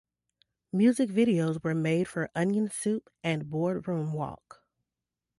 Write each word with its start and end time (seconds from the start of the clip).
Music 0.73 1.11
videos 1.11 1.63
were 1.63 1.75
made 1.75 2.07
for 2.07 2.31
"Onion 2.33 2.71
Soup" 2.71 3.07
and 3.23 3.51
"Boardroom 3.51 4.13
Walk". 4.13 4.63